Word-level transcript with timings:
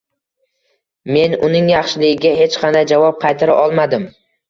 Men 1.17 1.37
uning 1.49 1.71
yaxshiligiga 1.73 2.35
hech 2.43 2.61
qanday 2.67 2.91
javob 2.97 3.25
qaytara 3.29 3.63
olmadim 3.63 4.15